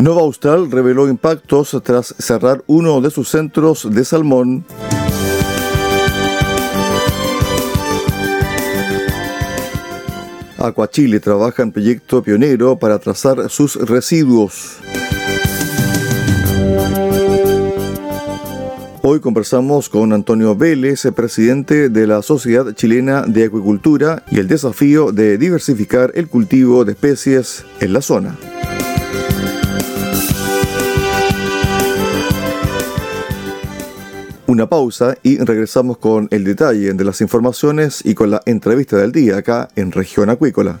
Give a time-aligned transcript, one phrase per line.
[0.00, 4.64] Nova Austral reveló impactos tras cerrar uno de sus centros de salmón.
[10.56, 14.78] Aquachile trabaja en proyecto pionero para trazar sus residuos.
[19.02, 25.12] Hoy conversamos con Antonio Vélez, presidente de la Sociedad Chilena de Acuicultura y el desafío
[25.12, 28.38] de diversificar el cultivo de especies en la zona.
[34.50, 39.12] Una pausa y regresamos con el detalle de las informaciones y con la entrevista del
[39.12, 40.80] día acá en Región Acuícola.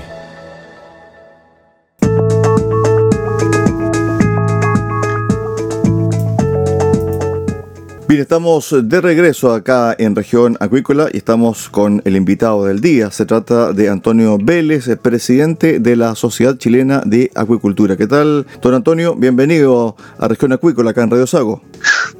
[8.11, 13.09] Bien, estamos de regreso acá en región acuícola y estamos con el invitado del día.
[13.09, 17.95] Se trata de Antonio Vélez, presidente de la Sociedad Chilena de Acuicultura.
[17.95, 19.15] ¿Qué tal, don Antonio?
[19.15, 21.61] Bienvenido a región acuícola acá en Radio Sago.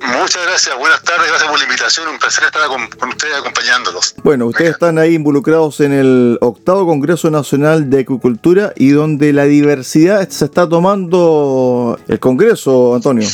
[0.02, 4.16] Muchas gracias, buenas tardes, gracias por la invitación, un placer estar con, ustedes acompañándolos.
[4.24, 9.44] Bueno, ustedes están ahí involucrados en el octavo Congreso Nacional de Acuicultura y donde la
[9.44, 13.28] diversidad se está tomando el Congreso, Antonio.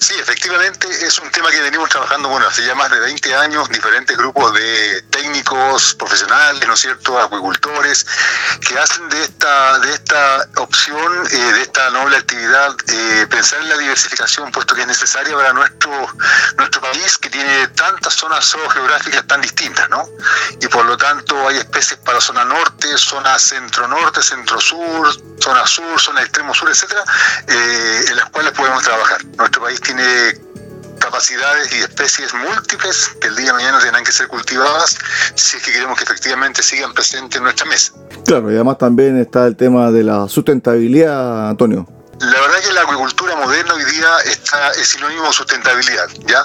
[0.00, 3.68] Sí, efectivamente es un tema que venimos trabajando, bueno, hace ya más de 20 años,
[3.68, 8.06] diferentes grupos de técnicos, profesionales, ¿no es cierto?, acuicultores,
[8.66, 13.68] que hacen de esta, de esta opción, eh, de esta noble actividad, eh, pensar en
[13.68, 15.92] la diversificación, puesto que es necesaria para nuestro,
[16.56, 20.08] nuestro país, que tiene tantas zonas geográficas tan distintas, ¿no?
[20.62, 26.22] Y por lo tanto hay especies para zona norte, zona centro-norte, centro-sur, zona sur, zona
[26.22, 27.04] extremo sur, etcétera,
[27.46, 29.22] eh, en las cuales podemos trabajar.
[29.36, 29.89] Nuestro país tiene
[31.00, 34.96] capacidades y especies múltiples que el día de mañana tendrán que ser cultivadas
[35.34, 37.92] si es que queremos que efectivamente sigan presentes en nuestra mesa.
[38.24, 41.99] Claro, y además también está el tema de la sustentabilidad, Antonio.
[42.20, 46.06] La verdad que la acuicultura moderna hoy día está, es sinónimo de sustentabilidad.
[46.26, 46.42] ¿ya?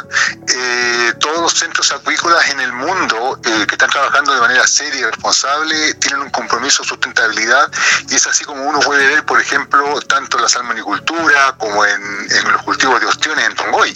[0.47, 5.01] Eh, todos los centros acuícolas en el mundo eh, que están trabajando de manera seria
[5.01, 7.69] y responsable tienen un compromiso de sustentabilidad
[8.07, 12.51] y es así como uno puede ver, por ejemplo, tanto en la salmonicultura como en,
[12.53, 13.93] los cultivos de ostiones en Tongoy,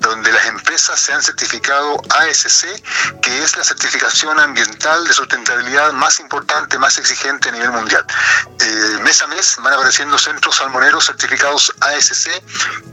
[0.00, 2.66] donde las empresas se han certificado ASC,
[3.22, 8.04] que es la certificación ambiental de sustentabilidad más importante, más exigente a nivel mundial.
[8.58, 11.19] Eh, mes a mes van apareciendo centros salmoneros certificados
[11.80, 12.30] ASC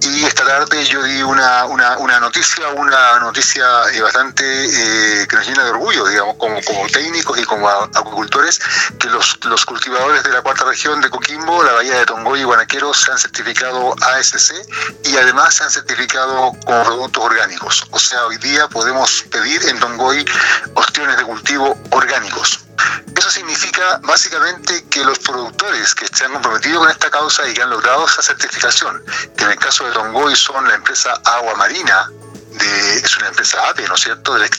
[0.02, 5.36] y esta tarde yo di una, una, una noticia, una noticia eh, bastante eh, que
[5.36, 8.60] nos llena de orgullo, digamos, como, como técnicos y como acuicultores,
[9.00, 12.44] que los, los cultivadores de la cuarta región de Coquimbo, la bahía de Tongoy y
[12.44, 14.54] Guanaquero se han certificado ASC
[15.06, 17.86] y además se han certificado como productos orgánicos.
[17.92, 20.26] O sea, hoy día podemos pedir en Tongoy
[20.76, 22.67] ostiones de cultivo orgánicos.
[23.16, 27.62] Eso significa básicamente que los productores que se han comprometido con esta causa y que
[27.62, 29.04] han logrado esa certificación,
[29.36, 32.10] que en el caso de Tongoy son la empresa Agua Marina,
[32.52, 34.50] de, es una empresa APE, ¿no es cierto?, de,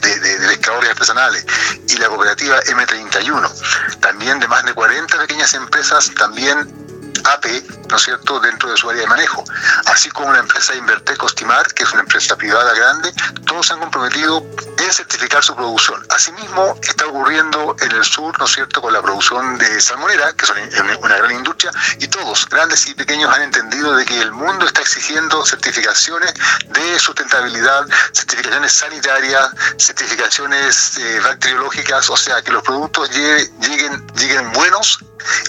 [0.00, 1.46] de, de, pescadores artesanales,
[1.88, 7.46] y la cooperativa M31, también de más de 40 pequeñas empresas, también AP,
[7.88, 9.44] ¿no es cierto?, dentro de su área de manejo,
[9.86, 13.12] así como la empresa Invertec Costimar, que es una empresa privada grande,
[13.46, 14.44] todos se han comprometido
[14.78, 16.04] en certificar su producción.
[16.10, 20.44] Asimismo, está ocurriendo en el sur, ¿no es cierto?, con la producción de salmonera, que
[20.44, 20.52] es
[21.00, 24.80] una gran industria, y todos, grandes y pequeños, han entendido de que el mundo está
[24.80, 26.34] exigiendo certificaciones
[26.68, 34.95] de sustentabilidad, certificaciones sanitarias, certificaciones eh, bacteriológicas, o sea, que los productos lleguen, lleguen buenos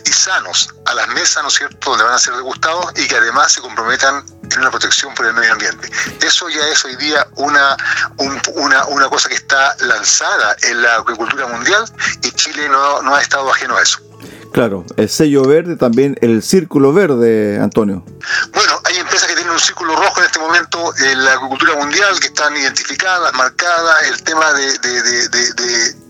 [0.05, 3.15] y sanos a las mesas, ¿no es cierto?, donde van a ser degustados y que
[3.15, 5.89] además se comprometan en una protección por el medio ambiente.
[6.21, 7.75] Eso ya es hoy día una,
[8.55, 11.85] una, una cosa que está lanzada en la agricultura mundial
[12.23, 13.99] y Chile no, no ha estado ajeno a eso.
[14.53, 18.03] Claro, el sello verde, también el círculo verde, Antonio.
[18.53, 22.19] Bueno, hay empresas que tienen un círculo rojo en este momento en la agricultura mundial
[22.19, 26.06] que están identificadas, marcadas, el tema de, de, de de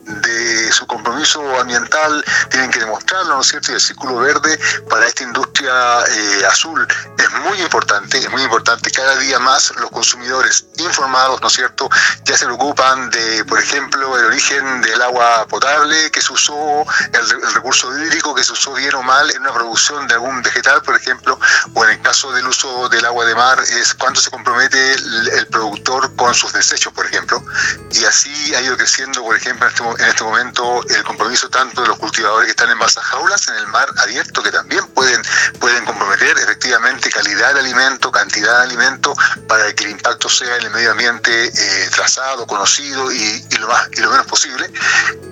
[0.72, 3.72] su compromiso ambiental tienen que demostrarlo, ¿no es cierto?
[3.72, 4.60] Y el círculo verde
[4.90, 5.74] para esta industria
[6.08, 6.88] eh, azul
[7.18, 8.92] es muy importante, es muy importante.
[8.92, 11.90] Cada día más los consumidores informados, ¿no es cierto?,
[12.24, 17.54] ya se preocupan de, por ejemplo, el origen del agua potable que se usó, el,
[17.54, 20.96] recurso hídrico que se usó bien o mal en una producción de algún vegetal, por
[20.96, 21.40] ejemplo,
[21.74, 25.28] o en el caso del uso del agua de mar, es cuánto se compromete el,
[25.30, 27.44] el productor con sus desechos, por ejemplo.
[27.92, 31.50] Y así ha ido creciendo, por ejemplo, en este momento en este momento el compromiso
[31.50, 34.86] tanto de los cultivadores que están en balsas jaulas, en el mar abierto, que también
[34.88, 35.22] pueden,
[35.60, 39.14] pueden comprometer efectivamente calidad de alimento, cantidad de alimento,
[39.48, 43.90] para que el impacto sea en el medio ambiente eh, trazado, conocido y, lo más,
[43.94, 44.72] y lo menos posible.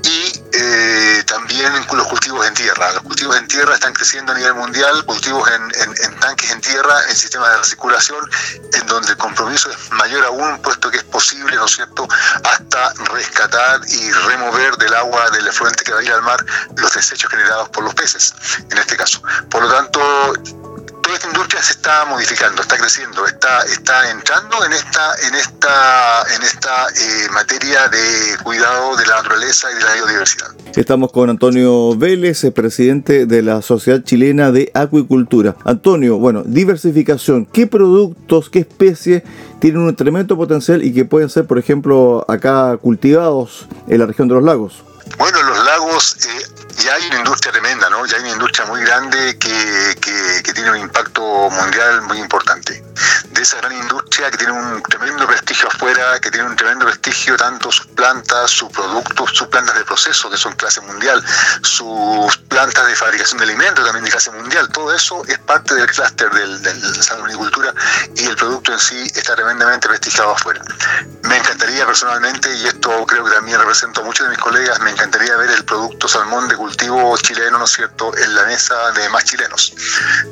[0.04, 2.92] Y eh, también los cultivos en tierra.
[2.94, 6.96] Los cultivos en tierra están creciendo a nivel mundial, cultivos en, en, tanques en tierra,
[7.10, 8.30] en sistemas de recirculación,
[8.74, 12.08] en donde el compromiso es mayor aún, puesto que es posible, ¿no es cierto?,
[12.44, 16.44] hasta rescatar y remover del agua del efluente que va a ir al mar
[16.78, 18.34] los desechos generados por los peces,
[18.72, 19.22] en este caso.
[19.50, 20.34] Por lo tanto,
[21.06, 26.24] toda esta industria se está modificando, está creciendo, está, está entrando en esta, en esta,
[26.36, 30.48] en esta eh, materia de cuidado de la naturaleza y de la biodiversidad.
[30.76, 35.56] Estamos con Antonio Vélez, presidente de la Sociedad Chilena de Acuicultura.
[35.64, 39.22] Antonio, bueno, diversificación, ¿qué productos, qué especies
[39.60, 44.28] tienen un tremendo potencial y que pueden ser, por ejemplo, acá cultivados en la región
[44.28, 44.84] de los lagos?
[45.20, 48.06] Bueno, los lagos eh, ya hay una industria tremenda, ¿no?
[48.06, 49.96] Ya hay una industria muy grande que,
[50.44, 52.82] que, tiene un impacto mundial muy importante.
[53.36, 57.36] De esa gran industria que tiene un tremendo prestigio afuera, que tiene un tremendo prestigio
[57.36, 61.22] tanto sus plantas, sus productos, sus plantas de proceso, que son clase mundial,
[61.62, 65.86] sus plantas de fabricación de alimentos también de clase mundial, todo eso es parte del
[65.88, 67.74] clúster de la salmonicultura
[68.16, 70.62] y el producto en sí está tremendamente prestigiado afuera.
[71.24, 74.92] Me encantaría personalmente, y esto creo que también represento a muchos de mis colegas, me
[74.92, 79.10] encantaría ver el producto salmón de cultivo chileno, ¿no es cierto?, en la mesa de
[79.10, 79.74] más chilenos,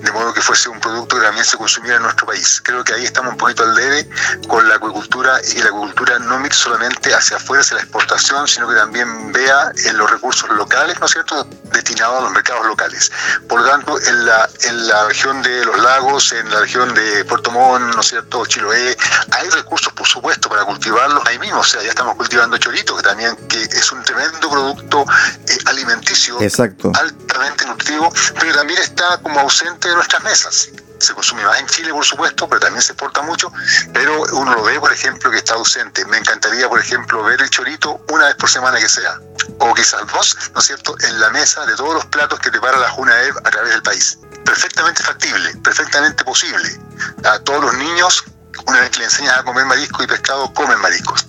[0.01, 2.61] de modo que fuese un producto que también se consumiera en nuestro país.
[2.63, 4.07] Creo que ahí estamos un poquito al debe
[4.47, 8.67] con la acuicultura y la acuicultura no mire solamente hacia afuera, hacia la exportación, sino
[8.67, 13.11] que también vea en los recursos locales, ¿no es cierto?, destinados a los mercados locales.
[13.47, 17.25] Por lo tanto, en la, en la región de los lagos, en la región de
[17.25, 18.95] Puerto Montt, ¿no es cierto?, Chiloé,
[19.31, 21.59] hay recursos, por supuesto, para cultivarlos ahí mismo.
[21.59, 25.05] O sea, ya estamos cultivando chorito, que también que es un tremendo producto
[25.47, 26.91] eh, alimenticio, Exacto.
[26.95, 30.69] altamente nutritivo, pero también está como ausente de nuestras mesas
[31.03, 33.51] se consume más en Chile, por supuesto, pero también se exporta mucho,
[33.93, 36.05] pero uno lo ve, por ejemplo, que está ausente.
[36.05, 39.19] Me encantaría, por ejemplo, ver el chorito una vez por semana que sea,
[39.59, 42.77] o quizás dos, ¿no es cierto?, en la mesa de todos los platos que prepara
[42.77, 44.17] la Junaev a través del país.
[44.45, 46.79] Perfectamente factible, perfectamente posible.
[47.25, 48.23] A todos los niños,
[48.65, 51.25] una vez que le enseñas a comer marisco y pescado, comen mariscos.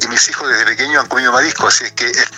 [0.00, 2.30] Y mis hijos desde pequeños han comido marisco, así es que es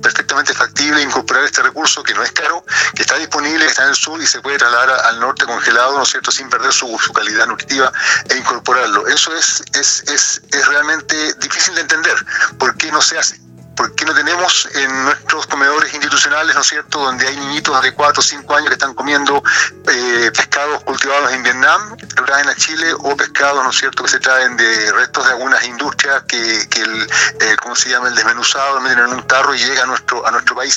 [0.00, 2.64] perfectamente factible incorporar este recurso que no es caro,
[2.94, 6.04] que está disponible, está en el sur y se puede trasladar al norte congelado, ¿no
[6.04, 7.92] es cierto?, sin perder su, calidad nutritiva
[8.30, 9.06] e incorporarlo.
[9.08, 12.16] Eso es, es, es, es realmente difícil de entender.
[12.58, 13.47] ¿Por qué no se hace?
[13.78, 17.92] ¿Por qué no tenemos en nuestros comedores institucionales, ¿no es cierto?, donde hay niñitos de
[17.94, 19.40] 4 o 5 años que están comiendo
[19.88, 24.10] eh, pescados cultivados en Vietnam, que traen a Chile, o pescados, ¿no es cierto?, que
[24.10, 27.02] se traen de restos de algunas industrias que, que el,
[27.40, 30.32] eh, ¿cómo se llama?, el desmenuzado meten en un tarro y llega a nuestro, a
[30.32, 30.76] nuestro país,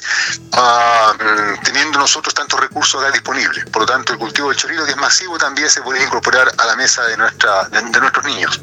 [0.52, 3.66] mm, teniendo nosotros tantos recursos acá disponibles.
[3.72, 6.66] Por lo tanto, el cultivo del chorito, que es masivo, también se puede incorporar a
[6.66, 8.62] la mesa de, nuestra, de, nuestros niños.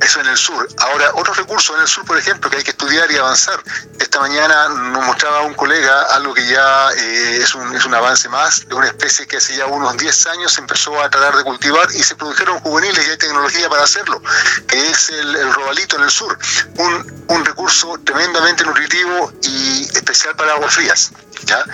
[0.00, 0.66] Eso en el sur.
[0.78, 3.49] Ahora, otros recursos en el sur, por ejemplo, que hay que estudiar y avanzar
[3.98, 8.28] esta mañana nos mostraba un colega algo que ya eh, es, un, es un avance
[8.28, 11.88] más, de una especie que hace ya unos 10 años empezó a tratar de cultivar
[11.92, 14.22] y se produjeron juveniles y hay tecnología para hacerlo,
[14.66, 16.38] que es el, robalito en el sur,
[16.78, 21.10] un, un recurso tremendamente nutritivo y especial para aguas frías.
[21.44, 21.64] ¿Ya?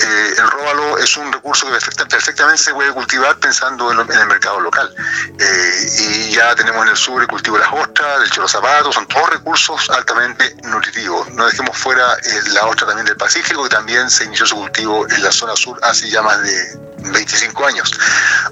[0.00, 4.60] Eh, el róbalo es un recurso que perfectamente se puede cultivar pensando en, el mercado
[4.60, 4.94] local.
[5.38, 8.92] Eh, y ya tenemos en el sur el cultivo de las ostras, del choro zapato,
[8.92, 11.28] son todos recursos altamente nutritivos.
[11.30, 15.06] No dejemos fuera eh, la ostra también del Pacífico, que también se inició su cultivo
[15.08, 17.90] en la zona sur hace ya más de 25 años.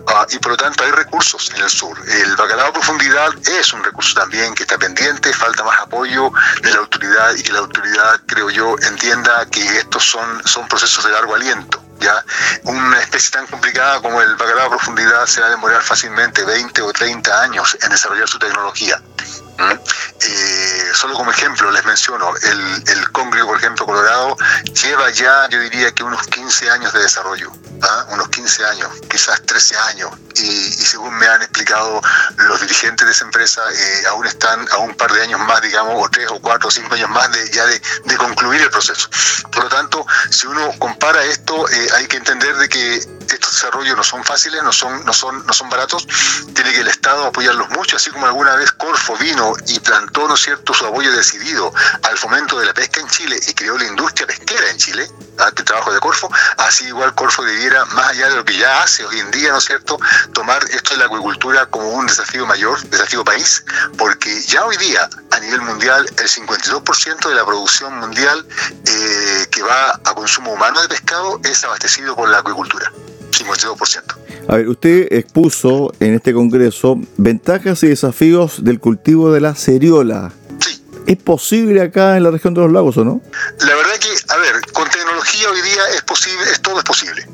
[0.08, 1.96] Ah, y por lo tanto hay recursos en el sur.
[2.08, 6.30] El bacalao a profundidad es un recurso también que está pendiente, falta más apoyo
[6.62, 11.04] de la autoridad y que la autoridad, creo yo, entienda que estos son, son procesos
[11.04, 11.82] de largo aliento.
[12.00, 12.24] ¿ya?
[12.64, 16.82] Una especie tan complicada como el bacalao a profundidad se va a demorar fácilmente 20
[16.82, 19.00] o 30 años en desarrollar su tecnología.
[19.58, 23.04] Eh, solo como ejemplo les menciono, el, el
[23.44, 24.36] por ejemplo, Colorado,
[24.82, 27.50] lleva ya, yo diría que unos 15 años de desarrollo,
[28.10, 32.00] unos 15 años, quizás 13 años, y, según me han explicado
[32.36, 35.94] los dirigentes de esa empresa, eh, aún están a un par de años más, digamos,
[35.96, 39.08] o tres o cuatro o cinco años más de ya de, de concluir el proceso.
[39.52, 43.96] Por lo tanto, si uno compara esto, eh, hay que entender de que estos desarrollos
[43.96, 46.06] no son fáciles, no son, no son, no son baratos,
[46.54, 50.34] tiene que el Estado apoyarlos mucho, así como alguna vez Corfo vino y plantó, ¿no
[50.34, 51.72] es cierto?, su apoyo decidido
[52.02, 55.08] al fomento de la pesca en Chile y creó la industria pesquera en Chile,
[55.38, 58.82] ante el trabajo de Corfo, así igual Corfo debiera, más allá de lo que ya
[58.82, 59.98] hace hoy en día, ¿no es cierto?,
[60.32, 63.64] tomar esto de la acuicultura como un desafío mayor, desafío país,
[63.98, 68.46] porque ya hoy día, a nivel mundial, el 52% de la producción mundial
[68.86, 72.90] eh, que va a consumo humano de pescado es abastecido por la acuicultura.
[73.34, 74.16] 52%.
[74.48, 80.32] A ver, usted expuso en este congreso ventajas y desafíos del cultivo de la ceriola.
[80.60, 80.84] Sí.
[81.06, 83.20] ¿Es posible acá en la región de los lagos o no?
[83.60, 87.26] La verdad que, a ver, con tecnología hoy día es posible, es todo es posible.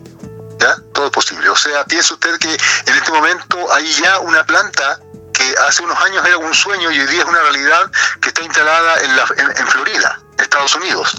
[0.59, 0.77] ¿Ya?
[0.93, 1.49] Todo es posible.
[1.49, 5.01] O sea, piense usted que en este momento hay ya una planta
[5.33, 7.91] que hace unos años era un sueño y hoy día es una realidad
[8.21, 11.17] que está instalada en, la, en, en Florida, Estados Unidos,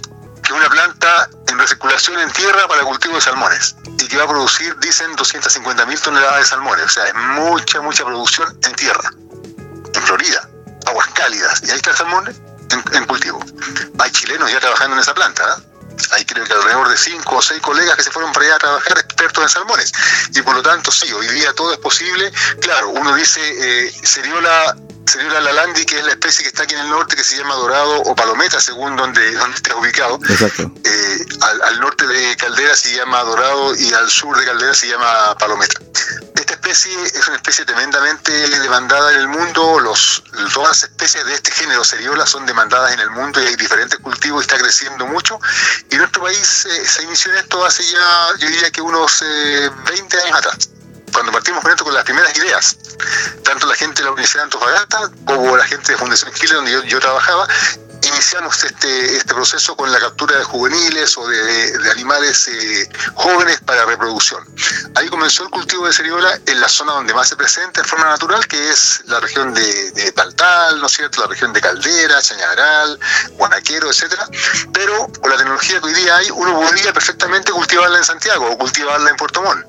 [0.54, 4.78] una planta en recirculación en tierra para cultivo de salmones y que va a producir,
[4.80, 6.86] dicen, 250 mil toneladas de salmones.
[6.86, 9.12] O sea, es mucha, mucha producción en tierra,
[9.94, 10.50] en Florida,
[10.88, 11.62] aguas cálidas.
[11.64, 13.40] Y ahí está el salmón en, en cultivo.
[14.00, 15.44] Hay chilenos ya trabajando en esa planta.
[15.44, 15.71] ¿eh?
[16.12, 18.60] Hay creo que alrededor de cinco o seis colegas que se fueron para allá a
[18.60, 19.92] trabajar expertos en salmones.
[20.34, 22.32] Y por lo tanto, sí, hoy día todo es posible.
[22.62, 26.82] Claro, uno dice, eh, Seriola, Seriola lalandi, que es la especie que está aquí en
[26.82, 30.20] el norte, que se llama dorado o palometa, según donde, donde esté ubicado.
[30.28, 30.72] Exacto.
[30.84, 34.88] Eh, al, al, norte de Caldera se llama dorado y al sur de Caldera se
[34.88, 35.80] llama palometa.
[36.72, 39.82] Especie es una especie tremendamente demandada en el mundo.
[39.82, 40.24] Los,
[40.54, 44.00] todas las especies de este género, Seriola, son demandadas en el mundo y hay diferentes
[44.00, 45.38] cultivos y está creciendo mucho.
[45.90, 49.70] Y nuestro país eh, se inició en esto hace ya, yo diría que unos eh,
[49.86, 50.70] 20 años atrás
[51.12, 52.78] cuando partimos con esto con las primeras ideas,
[53.44, 56.88] tanto la gente de la Universidad de Antofagasta como la gente de Fundación Chile, donde
[56.88, 57.50] yo trabajaba,
[58.04, 63.86] iniciamos este, este proceso con la captura de juveniles o de, animales eh, jóvenes para
[63.86, 64.44] reproducción.
[64.96, 68.06] Ahí comenzó el cultivo de ceriola en la zona donde más se presenta en forma
[68.06, 71.22] natural, que es la región de, de Taltal, ¿no es cierto?
[71.22, 73.00] La región de Caldera, Chañaral,
[73.38, 74.28] Guanaquero, etcétera.
[74.74, 78.58] Pero con la tecnología que hoy día hay, uno podría perfectamente cultivarla en Santiago o
[78.58, 79.66] cultivarla en Puerto Montt.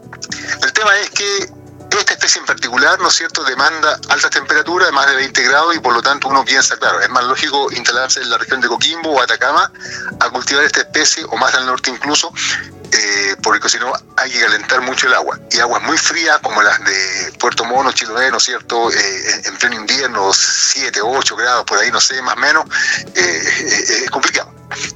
[0.62, 1.61] El tema es que
[1.98, 5.78] esta especie en particular, ¿no es cierto?, demanda altas temperaturas más de 20 grados y
[5.80, 9.10] por lo tanto uno piensa, claro, es más lógico instalarse en la región de Coquimbo
[9.10, 9.70] o Atacama
[10.20, 12.32] a cultivar esta especie o más al norte incluso,
[13.02, 15.38] eh, porque si no hay que calentar mucho el agua.
[15.50, 19.56] Y aguas muy frías como las de Puerto Mono, Chiloé, ¿no es cierto?, eh, en
[19.56, 22.64] pleno invierno, 7, 8 grados, por ahí, no sé, más o menos,
[23.14, 24.52] eh, es complicado.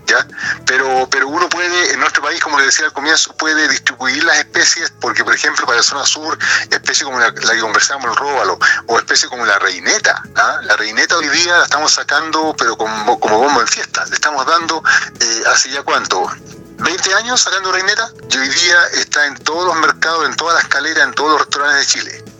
[0.06, 0.26] ¿ya?
[0.66, 4.38] Pero, pero uno puede, en nuestro país, como le decía al comienzo, puede distribuir las
[4.38, 6.38] especies, porque por ejemplo para la zona sur,
[6.70, 10.60] especies como la, que conversamos, el róbalo, o especies como la reineta, ¿ah?
[10.62, 14.46] la reineta hoy día la estamos sacando, pero como, como bombo en fiesta, le estamos
[14.46, 14.82] dando,
[15.20, 16.30] eh, ya cuánto,
[16.78, 20.64] 20 años sacando reineta, y hoy día está en todos los mercados, en todas las
[20.64, 22.36] escaleras, en todos los restaurantes de Chile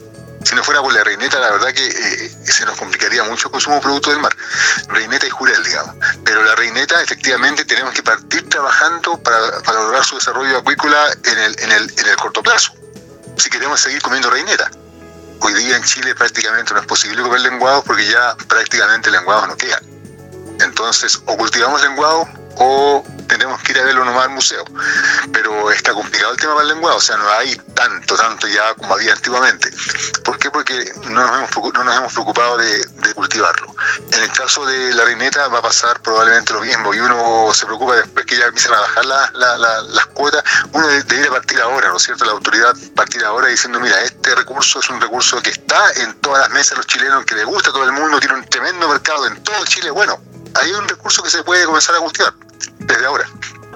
[0.47, 3.53] si no fuera por la reineta, la verdad que eh, se nos complicaría mucho el
[3.53, 4.37] consumo de productos del mar.
[4.87, 5.97] Reineta y jurel, digamos.
[6.25, 11.39] Pero la reineta, efectivamente, tenemos que partir trabajando para, para lograr su desarrollo acuícola en
[11.39, 12.73] el, en, el, en el corto plazo.
[13.37, 14.71] Si queremos seguir comiendo reineta.
[15.41, 19.57] Hoy día en Chile prácticamente no es posible comer lenguados porque ya prácticamente lenguados no
[19.57, 19.83] quedan.
[20.61, 24.65] Entonces, o cultivamos lenguados o tenemos que ir a verlo nomás al museo.
[25.33, 28.75] Pero está complicado el tema para el lenguado, o sea, no hay tanto, tanto ya
[28.75, 29.71] como había antiguamente.
[30.25, 30.51] ¿Por qué?
[30.51, 33.75] Porque no nos hemos, preocupado de, cultivarlo.
[34.13, 37.65] En el caso de la reineta va a pasar probablemente lo mismo y uno se
[37.65, 41.61] preocupa después que ya empiezan a bajar la, la, la, las cuotas, uno debería partir
[41.61, 42.25] ahora, ¿no es cierto?
[42.25, 46.41] La autoridad partir ahora diciendo, mira, este recurso es un recurso que está en todas
[46.41, 48.89] las mesas de los chilenos, que le gusta a todo el mundo, tiene un tremendo
[48.89, 50.21] mercado en todo Chile, bueno,
[50.55, 52.35] hay un recurso que se puede comenzar a cultivar
[52.79, 53.25] desde ahora.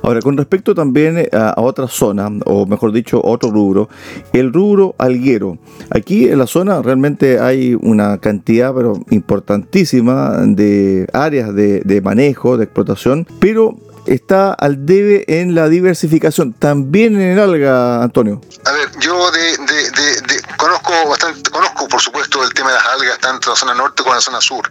[0.03, 3.89] Ahora, con respecto también a, a, otra zona, o mejor dicho, otro rubro,
[4.33, 5.59] el rubro alguero.
[5.91, 12.57] Aquí en la zona realmente hay una cantidad, pero importantísima, de áreas de, de manejo,
[12.57, 18.41] de explotación, pero está al debe en la diversificación, también en el alga, Antonio.
[18.65, 22.77] A ver, yo de, de, de, de, conozco bastante, conozco por supuesto el tema de
[22.77, 24.71] las algas, tanto en la zona norte como en la zona sur.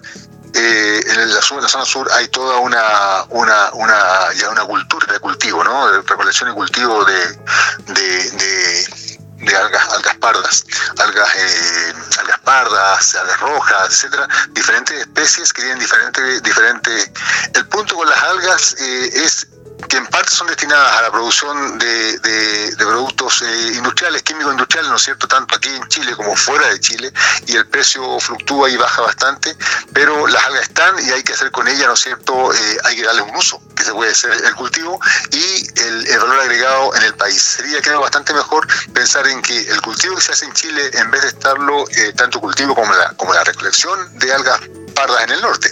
[0.53, 5.19] Eh, en, la, la, zona sur hay toda una, una, una, ya una cultura de
[5.19, 5.91] cultivo, ¿no?
[5.91, 9.08] De recolección y cultivo de, de,
[9.39, 10.65] de algas, algas pardas.
[10.99, 17.11] algas, eh, algas pardas, algas rojas, etcétera, diferentes especies que tienen diferentes, diferentes.
[17.53, 19.47] El punto con las algas eh, es
[19.87, 24.97] que en parte son destinadas a la producción de, productos eh, industriales, químicos industriales, ¿no
[24.97, 27.13] es cierto?, tanto aquí en Chile como fuera de Chile,
[27.45, 29.55] y el precio fluctúa y baja bastante,
[29.93, 32.95] pero las algas están y hay que hacer con ellas, ¿no es cierto?, eh, hay
[32.97, 34.99] que darles un uso, que se puede ser el cultivo
[35.31, 37.41] y el, valor agregado en el país.
[37.41, 41.11] Sería, creo, bastante mejor pensar en que el cultivo que se hace en Chile, en
[41.11, 44.59] vez de estarlo, eh, tanto cultivo como la, como la recolección de algas
[44.93, 45.71] pardas en el norte,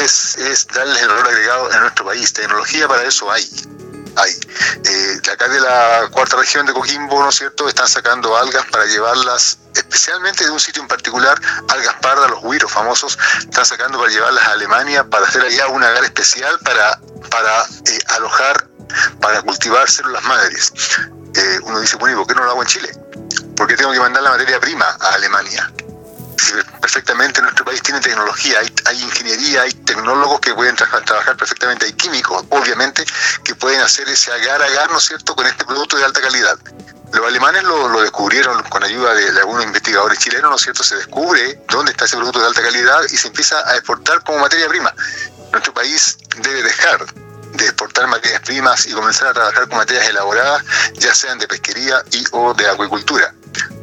[0.00, 2.32] es, es darles el valor agregado en nuestro país.
[2.32, 3.48] Tecnología para eso hay
[4.16, 4.32] hay.
[4.84, 8.84] Eh, acá de la cuarta región de Coquimbo, ¿no es cierto?, están sacando algas para
[8.86, 14.10] llevarlas, especialmente de un sitio en particular, algas pardas, los huiros famosos, están sacando para
[14.10, 16.98] llevarlas a Alemania para hacer allá un agar especial para,
[17.30, 18.68] para eh, alojar,
[19.20, 20.72] para cultivar células madres.
[21.34, 22.90] Eh, uno dice, bueno, ¿y por qué no lo hago en Chile?
[23.56, 25.72] ¿Por qué tengo que mandar la materia prima a Alemania?
[26.80, 32.44] perfectamente nuestro país tiene tecnología, hay, ingeniería, hay tecnólogos que pueden trabajar perfectamente, hay químicos,
[32.50, 33.04] obviamente,
[33.44, 36.58] que pueden hacer ese agar-agar, ¿no es cierto?, con este producto de alta calidad.
[37.12, 40.82] Los alemanes lo, descubrieron con ayuda de, algunos investigadores chilenos, ¿no es cierto?
[40.82, 44.38] Se descubre dónde está ese producto de alta calidad y se empieza a exportar como
[44.38, 44.94] materia prima.
[45.52, 47.04] Nuestro país debe dejar
[47.52, 52.02] de exportar materias primas y comenzar a trabajar con materias elaboradas, ya sean de pesquería
[52.10, 53.34] y o de acuicultura.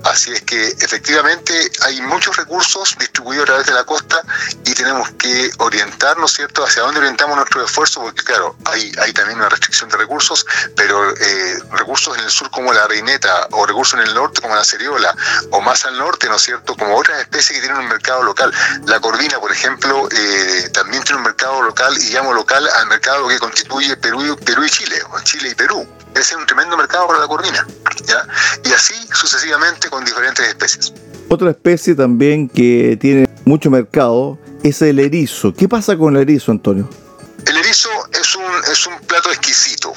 [0.03, 4.21] Así es que efectivamente hay muchos recursos distribuidos a través de la costa
[4.65, 9.39] y tenemos que orientarnos, ¿cierto?, hacia dónde orientamos nuestro esfuerzo, porque claro, hay, hay también
[9.39, 10.45] una restricción de recursos,
[10.75, 14.55] pero eh, recursos en el sur como la reineta o recursos en el norte como
[14.55, 15.13] la ceriola
[15.51, 18.53] o más al norte, ¿no es cierto?, como otras especies que tienen un mercado local.
[18.85, 23.27] La corvina, por ejemplo, eh, también tiene un mercado local y llamo local al mercado
[23.27, 25.88] que constituye Perú, Perú y Chile, o Chile y Perú.
[26.13, 27.65] Ese es un tremendo mercado para la corvina.
[28.05, 28.25] ¿ya?
[28.63, 29.58] Y así sucesivamente
[29.89, 30.93] con diferentes especies.
[31.27, 35.53] Otra especie también que tiene mucho mercado es el erizo.
[35.53, 36.89] ¿Qué pasa con el erizo, Antonio?
[37.45, 39.93] El erizo es un, es un plato exquisito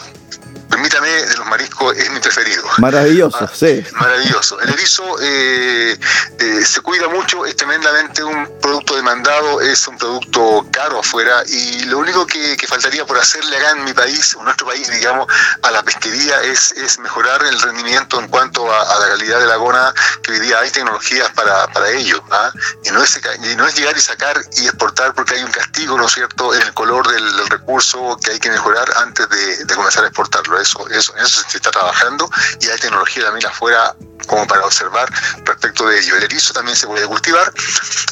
[0.72, 2.64] permítame, de los mariscos es mi preferido.
[2.78, 3.84] Maravilloso, ah, sí.
[3.92, 4.58] Maravilloso.
[4.60, 5.98] El erizo eh,
[6.38, 11.84] eh, se cuida mucho, es tremendamente un producto demandado, es un producto caro afuera y
[11.84, 15.26] lo único que, faltaría por hacerle acá en mi país, en nuestro país, digamos,
[15.62, 19.56] a la pesquería es, es mejorar el rendimiento en cuanto a, la calidad de la
[19.56, 22.24] gona, que hoy día hay tecnologías para, para ello.
[22.30, 22.50] ¿ah?
[22.82, 23.20] Y, no es,
[23.58, 26.62] no es llegar y sacar y exportar porque hay un castigo, ¿no es cierto?, en
[26.62, 30.88] el color del, recurso que hay que mejorar antes de, de comenzar a exportarlo eso,
[30.88, 32.28] eso, eso se está trabajando
[32.60, 33.94] y hay tecnología también afuera
[34.26, 35.08] como para observar
[35.44, 36.16] respecto de ello.
[36.16, 37.52] El erizo también se puede cultivar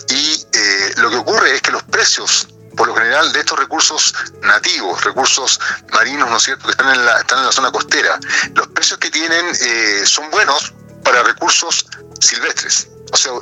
[0.09, 4.15] y eh, lo que ocurre es que los precios por lo general de estos recursos
[4.43, 5.61] nativos, recursos
[5.93, 8.19] marinos, ¿no es cierto?, que están en la, están en la zona costera,
[8.55, 10.73] los precios que tienen eh, son buenos
[11.05, 11.87] para recursos
[12.21, 12.89] silvestres.
[13.13, 13.33] O sea,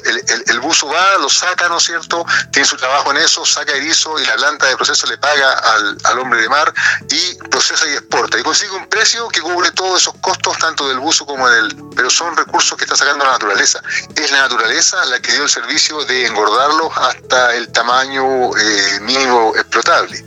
[0.47, 2.25] el, buzo va, lo saca, ¿no es cierto?
[2.51, 6.19] Tiene su trabajo en eso, saca erizo y la planta de proceso le paga al,
[6.19, 6.73] hombre de mar
[7.11, 8.39] y procesa y exporta.
[8.39, 11.77] Y consigue un precio que cubre todos esos costos, tanto del buzo como del...
[11.95, 13.81] Pero son recursos que está sacando la naturaleza.
[14.17, 19.53] Es la naturaleza la que dio el servicio de engordarlos hasta el tamaño eh, mínimo
[19.55, 20.25] explotable.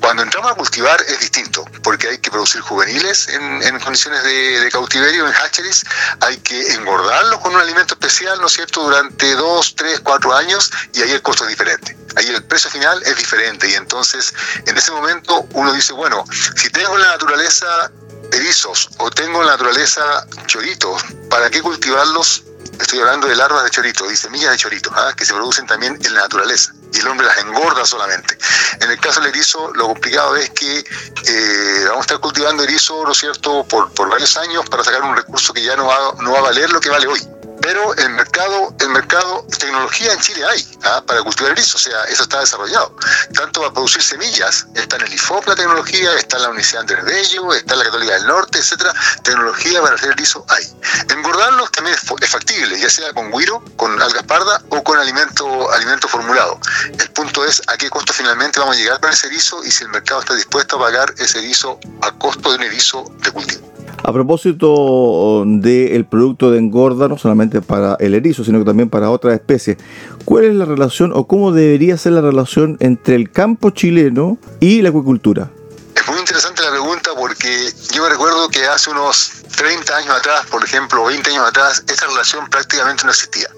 [0.00, 4.70] Cuando entramos a cultivar es distinto, porque hay que producir juveniles en, condiciones de, de
[4.70, 5.84] cautiverio, en hatcheries,
[6.20, 8.75] hay que engordarlos con un alimento especial, ¿no es cierto?
[8.82, 11.96] Durante dos, tres, cuatro años y ahí el costo es diferente.
[12.16, 14.32] Ahí el precio final es diferente y entonces
[14.66, 16.24] en ese momento uno dice, bueno,
[16.56, 17.90] si tengo en la naturaleza
[18.32, 22.44] erizos o tengo en la naturaleza choritos, ¿para qué cultivarlos?
[22.80, 25.14] Estoy hablando de larvas de chorito y semillas de chorito, ¿ah?
[25.16, 28.36] que se producen también en la naturaleza y el hombre las engorda solamente.
[28.80, 33.02] En el caso del erizo, lo complicado es que eh, vamos a estar cultivando erizo,
[33.04, 36.14] ¿no es cierto?, por, por varios años para sacar un recurso que ya no va,
[36.20, 40.20] no va a valer lo que vale hoy pero el mercado, el mercado, tecnología en
[40.20, 41.02] Chile hay ¿ah?
[41.06, 42.94] para cultivar erizo, o sea, eso está desarrollado.
[43.34, 47.04] Tanto para producir semillas, está en el IFOP la tecnología, está en la Universidad Andrés
[47.04, 48.92] Bello, está en la Católica del Norte, etcétera.
[49.22, 50.64] Tecnología para hacer erizo hay.
[51.10, 56.08] Engordarlos también es, factible, ya sea con guiro, con algas parda o con alimento, alimento
[56.08, 56.60] formulado.
[56.98, 59.84] El punto es a qué costo finalmente vamos a llegar para ese erizo y si
[59.84, 63.75] el mercado está dispuesto a pagar ese erizo a costo de un erizo de cultivo.
[64.06, 69.10] A propósito del producto de engorda, no solamente para el erizo, sino que también para
[69.10, 69.78] otras especies,
[70.24, 74.80] ¿cuál es la relación o cómo debería ser la relación entre el campo chileno y
[74.80, 75.50] la acuicultura?
[75.96, 80.46] Es muy interesante la pregunta porque yo me recuerdo que hace unos 30 años atrás,
[80.52, 83.48] por ejemplo, 20 años atrás, esta relación prácticamente no existía.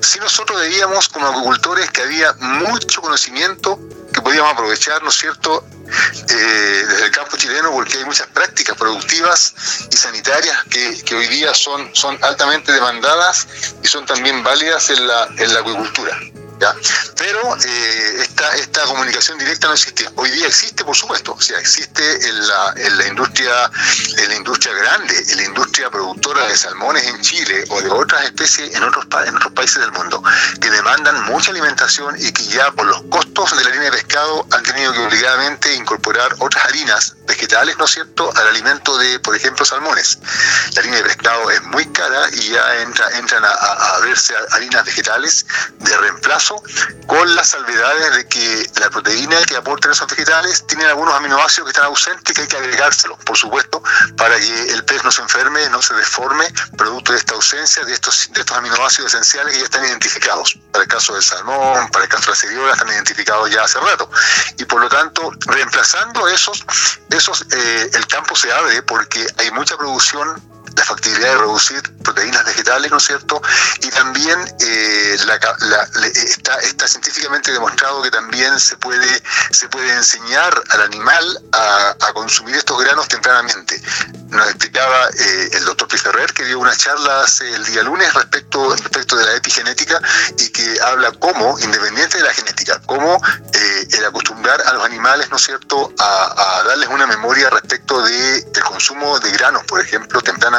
[0.00, 3.78] Si nosotros veíamos como agricultores que había mucho conocimiento
[4.12, 5.64] que podíamos aprovechar, ¿no es cierto?,
[6.28, 9.54] eh, desde el campo chileno, porque hay muchas prácticas productivas
[9.90, 13.46] y sanitarias que, que, hoy día son, son altamente demandadas
[13.82, 16.18] y son también válidas en la, en la acuicultura.
[16.60, 16.74] ¿Ya?
[17.16, 20.08] Pero eh, esta, esta comunicación directa no existe.
[20.16, 23.70] Hoy día existe, por supuesto, o sea, existe en la, en la industria,
[24.18, 28.24] en la industria grande, en la industria productora de salmones en Chile o de otras
[28.24, 30.22] especies en otros, en otros países del mundo,
[30.60, 34.46] que demandan mucha alimentación y que ya por los costos de la harina de pescado
[34.52, 39.34] han tenido que obligadamente incorporar otras harinas vegetales, ¿no es cierto?, al alimento de, por
[39.34, 40.18] ejemplo, salmones.
[40.74, 45.46] La harina de pescado es muy cara y ya entra, entran a, verse harinas vegetales
[45.78, 46.62] de reemplazo
[47.06, 51.70] con las salvedades de que la proteína que aportan esos vegetales tienen algunos aminoácidos que
[51.70, 53.82] están ausentes que hay que agregárselos, por supuesto,
[54.16, 57.92] para que el pez no se enferme, no se deforme, producto de esta ausencia de
[57.92, 60.58] estos, aminoácidos esenciales que ya están identificados.
[60.72, 63.80] Para el caso del salmón, para el caso de la ceriola, están identificados ya hace
[63.80, 64.10] rato.
[64.58, 66.64] Y por lo tanto, reemplazando esos,
[67.16, 70.40] esos eh, el campo se abre porque hay mucha producción
[70.74, 73.40] la factibilidad de reducir proteínas vegetales, ¿no es cierto?
[73.80, 75.16] Y también eh,
[76.62, 82.80] está, científicamente demostrado que también se puede, se puede enseñar al animal a, consumir estos
[82.80, 83.80] granos tempranamente.
[84.28, 88.74] Nos explicaba eh, el doctor Piferrer, que dio una charla hace el día lunes respecto,
[88.74, 90.00] respecto de la epigenética
[90.38, 93.20] y que habla cómo, independiente de la genética, cómo
[93.52, 98.00] eh, el acostumbrar a los animales, ¿no es cierto?, a, a darles una memoria respecto
[98.02, 100.55] del de consumo de granos, por ejemplo, tempranamente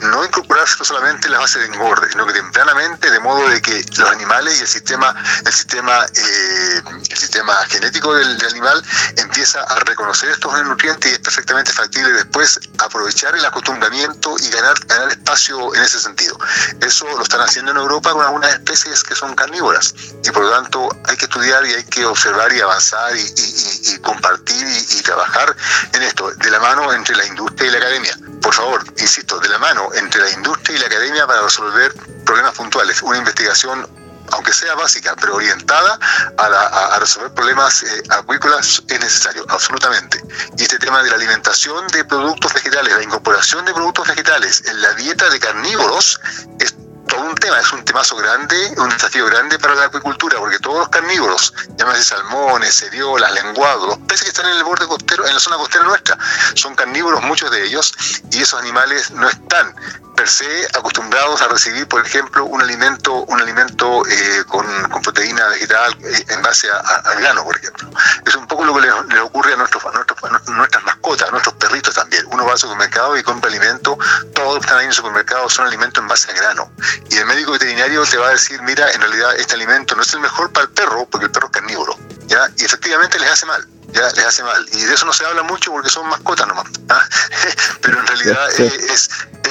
[0.00, 3.84] no incorporarse solamente en la base de engorde, sino que tempranamente, de modo de que
[3.96, 5.14] los animales y el sistema,
[5.44, 8.82] el sistema, eh, el sistema genético del, animal
[9.16, 14.74] empieza a reconocer estos nutrientes y es perfectamente factible después aprovechar el acostumbramiento y ganar,
[14.86, 16.36] ganar espacio en ese sentido.
[16.80, 20.50] Eso lo están haciendo en Europa con algunas especies que son carnívoras y por lo
[20.50, 25.54] tanto hay que estudiar y hay que observar y avanzar y, compartir y trabajar
[25.92, 28.16] en esto, de la mano entre la industria y la academia.
[28.42, 28.84] Por favor,
[29.20, 31.92] insisto, de la mano entre la industria y la academia para resolver
[32.24, 33.02] problemas puntuales.
[33.02, 33.86] Una investigación
[34.32, 35.98] aunque sea básica, pero orientada
[36.38, 40.22] a, la, a, resolver problemas eh, acuícolas es necesario, absolutamente.
[40.56, 44.80] Y este tema de la alimentación de productos vegetales, la incorporación de productos vegetales en
[44.80, 46.20] la dieta de carnívoros
[46.60, 46.72] es
[47.10, 50.78] todo un tema, es un temazo grande, un desafío grande para la acuicultura, porque todos
[50.78, 55.34] los carnívoros, llámese salmones, seriolas, lenguados, los peces que están en el borde costero, en
[55.34, 56.16] la zona costera nuestra,
[56.54, 57.92] son carnívoros muchos de ellos,
[58.30, 59.74] y esos animales no están
[60.20, 65.46] per se acostumbrados a recibir, por ejemplo, un alimento, un alimento eh, con, con, proteína
[65.48, 67.88] vegetal eh, en base al grano, por ejemplo.
[68.26, 71.26] Es un poco lo que le, le ocurre a, nuestros, a, nuestros, a, nuestras mascotas,
[71.26, 72.26] a nuestros perritos también.
[72.32, 73.96] Uno va al supermercado y compra alimento,
[74.34, 76.70] todos los que están ahí en el supermercado son alimentos en base a grano.
[77.08, 80.12] Y el médico veterinario te va a decir, mira, en realidad este alimento no es
[80.12, 82.46] el mejor para el perro, porque el perro es carnívoro, ¿ya?
[82.58, 84.66] Y efectivamente les hace mal ya les hace mal.
[84.72, 86.66] Y de eso no se habla mucho porque son mascotas nomás.
[86.88, 87.08] ¿ah?
[87.80, 89.08] Pero en realidad es,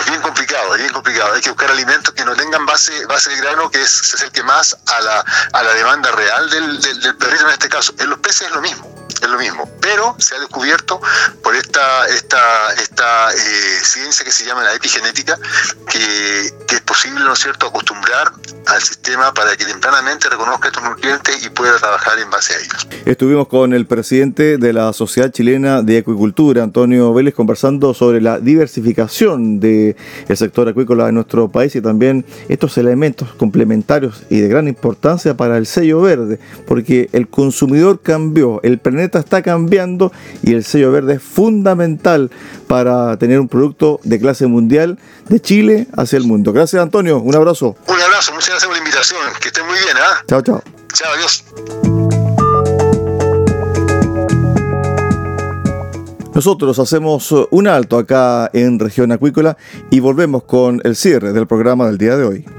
[0.09, 1.33] bien complicado, es bien complicado.
[1.33, 4.43] Hay que buscar alimentos que no tengan base, base de grano, que es, se acerque
[4.43, 7.93] más a la, a la demanda real del, del, del perrito en este caso.
[7.99, 11.01] En los peces es lo mismo es lo mismo, pero se ha descubierto
[11.43, 15.38] por esta, esta, esta eh, ciencia que se llama la epigenética,
[15.89, 18.32] que, que, es posible, ¿no es cierto?, acostumbrar
[18.67, 22.88] al sistema para que tempranamente reconozca estos nutrientes y pueda trabajar en base a ellos.
[23.05, 28.39] Estuvimos con el presidente de la Sociedad Chilena de Acuicultura, Antonio Vélez, conversando sobre la
[28.39, 29.95] diversificación del
[30.27, 35.36] de sector acuícola en nuestro país y también estos elementos complementarios y de gran importancia
[35.36, 40.11] para el sello verde, porque el consumidor cambió, el planeta está cambiando
[40.43, 42.29] y el sello verde es fundamental
[42.67, 46.53] para tener un producto de clase mundial de Chile hacia el mundo.
[46.53, 47.75] Gracias Antonio, un abrazo.
[47.87, 49.97] Un abrazo, muchas gracias por la invitación, que estén muy bien.
[49.97, 50.25] ¿eh?
[50.27, 50.63] Chao, chao.
[50.93, 51.43] Chao, adiós.
[56.33, 59.57] Nosotros hacemos un alto acá en región acuícola
[59.89, 62.58] y volvemos con el cierre del programa del día de hoy.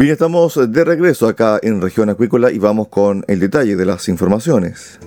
[0.00, 4.08] Bien, estamos de regreso acá en región acuícola y vamos con el detalle de las
[4.08, 4.98] informaciones.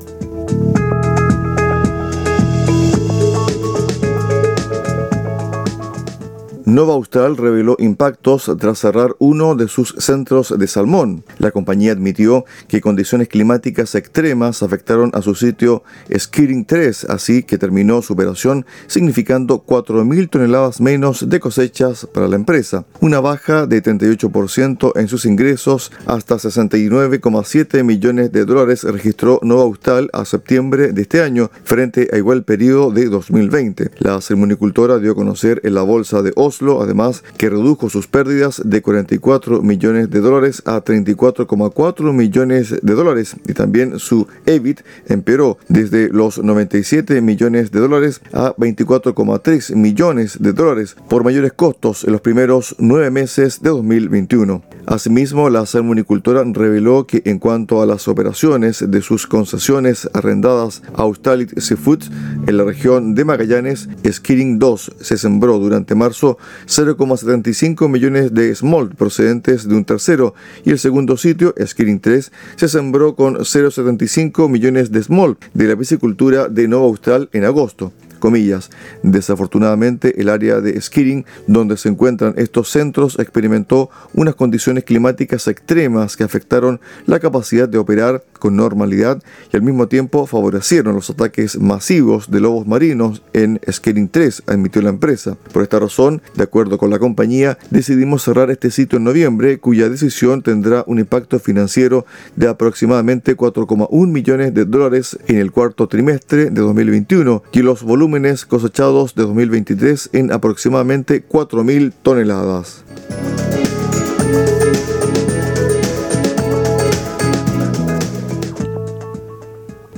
[6.74, 11.24] Nova Austral reveló impactos tras cerrar uno de sus centros de salmón.
[11.38, 17.60] La compañía admitió que condiciones climáticas extremas afectaron a su sitio Skiring 3, así que
[17.60, 23.84] terminó su operación, significando 4.000 toneladas menos de cosechas para la empresa, una baja de
[23.84, 31.04] 38% en sus ingresos hasta 69,7 millones de dólares registró Nova Austral a septiembre de
[31.04, 33.92] este año, frente a igual periodo de 2020.
[34.00, 38.62] La salmonicultora dio a conocer en la bolsa de Oslo, además, que redujo sus pérdidas
[38.64, 45.58] de 44 millones de dólares a 34,4 millones de dólares y también su EBIT empeoró
[45.68, 52.14] desde los 97 millones de dólares a 24,3 millones de dólares por mayores costos en
[52.14, 54.64] los primeros nueve meses de 2021.
[54.86, 61.04] Asimismo, la salmonicultora reveló que en cuanto a las operaciones de sus concesiones arrendadas a
[61.04, 62.04] Australit Seafood
[62.48, 68.96] en la región de Magallanes, Skiring 2 se sembró durante marzo 0,75 millones de smolt
[68.96, 70.34] procedentes de un tercero.
[70.64, 75.76] Y el segundo sitio, Skiring 3, se sembró con 0,75 millones de smolt de la
[75.76, 77.92] piscicultura de Nova Austral en agosto
[78.24, 78.70] comillas.
[79.04, 86.16] Desafortunadamente, el área de Skiring, donde se encuentran estos centros, experimentó unas condiciones climáticas extremas
[86.16, 91.60] que afectaron la capacidad de operar con normalidad y al mismo tiempo favorecieron los ataques
[91.60, 95.36] masivos de lobos marinos en Skiring 3, admitió la empresa.
[95.52, 99.90] Por esta razón, de acuerdo con la compañía, decidimos cerrar este sitio en noviembre, cuya
[99.90, 102.06] decisión tendrá un impacto financiero
[102.38, 108.13] de aproximadamente 4,1 millones de dólares en el cuarto trimestre de 2021 y los volúmenes
[108.46, 112.84] cosechados de 2023 en aproximadamente 4.000 toneladas.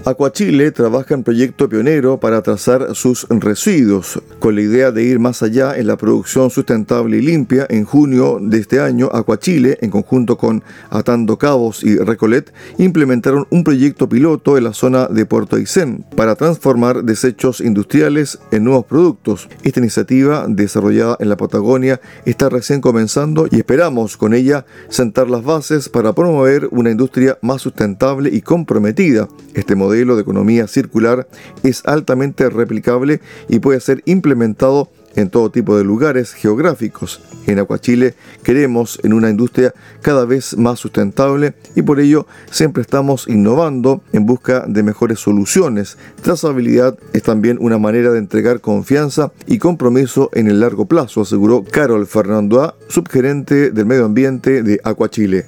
[0.08, 5.42] Aquachile trabaja en proyecto pionero para trazar sus residuos, con la idea de ir más
[5.42, 7.66] allá en la producción sustentable y limpia.
[7.72, 13.64] En junio de este año, Aquachile, en conjunto con Atando Cabos y Recolet, implementaron un
[13.64, 19.50] proyecto piloto en la zona de Puerto Aysén para transformar desechos industriales en nuevos productos.
[19.64, 25.44] Esta iniciativa, desarrollada en la Patagonia, está recién comenzando y esperamos con ella sentar las
[25.44, 29.28] bases para promover una industria más sustentable y comprometida.
[29.56, 31.26] Este modelo modelo de economía circular
[31.64, 37.22] es altamente replicable y puede ser implementado en todo tipo de lugares geográficos.
[37.48, 43.26] En Acuachile queremos en una industria cada vez más sustentable y por ello siempre estamos
[43.30, 45.98] innovando en busca de mejores soluciones.
[46.22, 51.64] Trazabilidad es también una manera de entregar confianza y compromiso en el largo plazo, aseguró
[51.64, 55.46] Carol Fernandoa, subgerente del medio ambiente de Acuachile.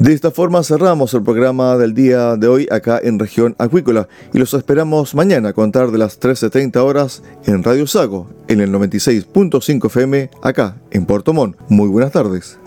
[0.00, 4.38] De esta forma cerramos el programa del día de hoy acá en región acuícola y
[4.38, 9.86] los esperamos mañana a contar de las 13.30 horas en Radio Sago en el 96.5
[9.88, 11.58] FM acá en Puerto Montt.
[11.68, 12.58] Muy buenas tardes.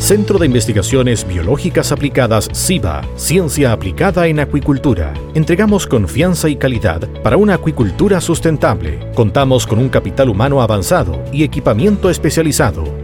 [0.00, 5.14] Centro de Investigaciones Biológicas Aplicadas CIBA, Ciencia Aplicada en Acuicultura.
[5.34, 9.12] Entregamos confianza y calidad para una acuicultura sustentable.
[9.14, 13.03] Contamos con un capital humano avanzado y equipamiento especializado.